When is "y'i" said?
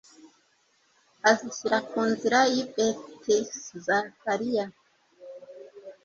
2.53-2.63